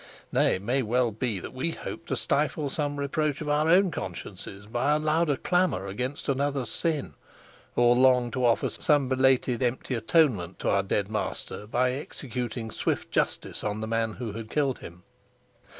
[0.31, 3.91] Nay, it may well be that we hoped to stifle some reproach of our own
[3.91, 7.13] consciences by a louder clamor against another's sin,
[7.75, 13.11] or longed to offer some belated empty atonement to our dead master by executing swift
[13.11, 15.03] justice on the man who had killed him.